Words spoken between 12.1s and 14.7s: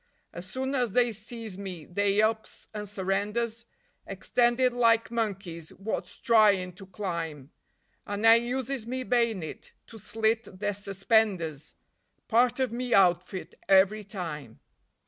Part of me outfit every time.